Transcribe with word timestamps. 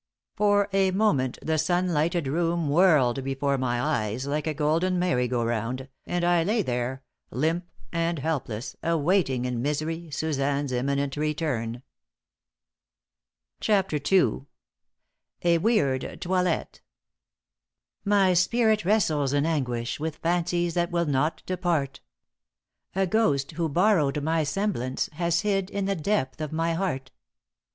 For 0.35 0.67
a 0.73 0.89
moment 0.89 1.37
the 1.43 1.59
sun 1.59 1.93
lighted 1.93 2.25
room 2.27 2.69
whirled 2.69 3.23
before 3.23 3.59
my 3.59 3.79
eyes 3.79 4.25
like 4.25 4.47
a 4.47 4.53
golden 4.55 4.97
merry 4.97 5.27
go 5.27 5.43
round, 5.43 5.89
and 6.07 6.25
I 6.25 6.43
lay 6.43 6.63
there, 6.63 7.03
limp 7.29 7.67
and 7.93 8.17
helpless, 8.17 8.75
awaiting 8.81 9.45
in 9.45 9.61
misery 9.61 10.09
Suzanne's 10.09 10.71
imminent 10.71 11.17
return. 11.17 11.83
*CHAPTER 13.59 13.97
II.* 14.11 14.45
*A 15.43 15.59
WEIRD 15.59 16.19
TOILETTE.* 16.19 16.81
My 18.03 18.33
spirit 18.33 18.83
wrestles 18.83 19.33
in 19.33 19.45
anguish 19.45 19.99
With 19.99 20.15
fancies 20.15 20.73
that 20.73 20.89
will 20.89 21.05
not 21.05 21.43
depart; 21.45 21.99
A 22.95 23.05
ghost 23.05 23.51
who 23.51 23.69
borrowed 23.69 24.19
my 24.23 24.43
semblance 24.45 25.09
Has 25.11 25.41
hid 25.41 25.69
in 25.69 25.85
the 25.85 25.95
depth 25.95 26.41
of 26.41 26.51
my 26.51 26.73
heart. 26.73 27.11